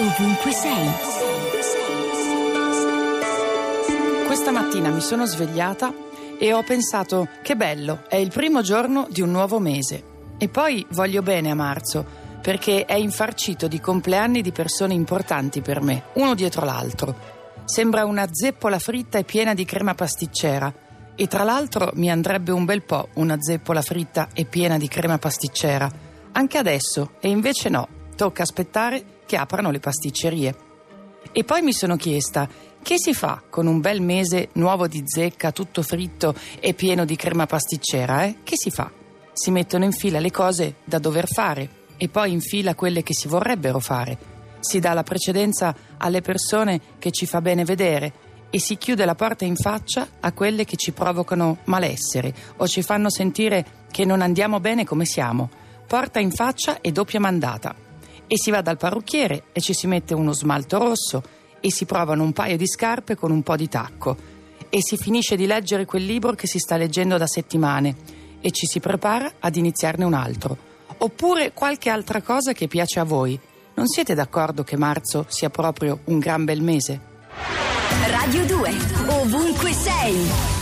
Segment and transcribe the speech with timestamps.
[0.00, 0.90] ovunque sei.
[4.24, 5.92] Questa mattina mi sono svegliata
[6.38, 10.02] e ho pensato che bello, è il primo giorno di un nuovo mese.
[10.38, 12.06] E poi voglio bene a marzo,
[12.40, 17.14] perché è infarcito di compleanni di persone importanti per me, uno dietro l'altro.
[17.66, 20.72] Sembra una zeppola fritta e piena di crema pasticcera.
[21.14, 25.18] E tra l'altro mi andrebbe un bel po' una zeppola fritta e piena di crema
[25.18, 25.90] pasticcera.
[26.32, 30.56] Anche adesso, e invece no, tocca aspettare che aprano le pasticcerie.
[31.30, 32.48] E poi mi sono chiesta
[32.82, 37.14] che si fa con un bel mese nuovo di zecca, tutto fritto e pieno di
[37.14, 38.38] crema pasticcera, eh?
[38.42, 38.90] Che si fa?
[39.32, 43.14] Si mettono in fila le cose da dover fare e poi in fila quelle che
[43.14, 44.18] si vorrebbero fare.
[44.58, 48.12] Si dà la precedenza alle persone che ci fa bene vedere
[48.50, 52.82] e si chiude la porta in faccia a quelle che ci provocano malessere o ci
[52.82, 55.48] fanno sentire che non andiamo bene come siamo.
[55.86, 57.88] Porta in faccia e doppia mandata
[58.32, 61.20] e si va dal parrucchiere e ci si mette uno smalto rosso
[61.58, 64.16] e si provano un paio di scarpe con un po' di tacco
[64.68, 67.96] e si finisce di leggere quel libro che si sta leggendo da settimane
[68.40, 70.56] e ci si prepara ad iniziarne un altro.
[70.98, 73.36] Oppure qualche altra cosa che piace a voi.
[73.74, 77.00] Non siete d'accordo che marzo sia proprio un gran bel mese?
[78.06, 78.74] Radio 2,
[79.08, 80.59] ovunque sei.